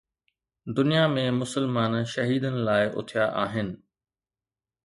[0.77, 3.69] دنيا ۾ مسلمان شهيدن لاءِ اٿيا آهن.